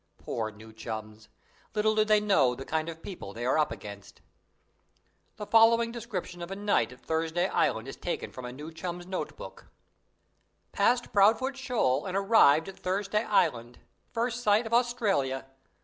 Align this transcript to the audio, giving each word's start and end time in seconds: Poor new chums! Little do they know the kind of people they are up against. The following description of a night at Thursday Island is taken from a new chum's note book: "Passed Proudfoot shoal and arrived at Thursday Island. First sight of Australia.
Poor 0.17 0.49
new 0.49 0.73
chums! 0.73 1.29
Little 1.75 1.93
do 1.93 2.03
they 2.03 2.19
know 2.19 2.55
the 2.55 2.65
kind 2.65 2.89
of 2.89 3.03
people 3.03 3.33
they 3.35 3.45
are 3.45 3.59
up 3.59 3.71
against. 3.71 4.19
The 5.35 5.45
following 5.45 5.91
description 5.91 6.41
of 6.41 6.49
a 6.49 6.55
night 6.55 6.91
at 6.91 7.01
Thursday 7.01 7.47
Island 7.47 7.87
is 7.87 7.97
taken 7.97 8.31
from 8.31 8.43
a 8.43 8.51
new 8.51 8.71
chum's 8.71 9.05
note 9.05 9.37
book: 9.37 9.67
"Passed 10.71 11.13
Proudfoot 11.13 11.55
shoal 11.55 12.07
and 12.07 12.17
arrived 12.17 12.67
at 12.67 12.79
Thursday 12.79 13.23
Island. 13.23 13.77
First 14.09 14.41
sight 14.41 14.65
of 14.65 14.73
Australia. 14.73 15.45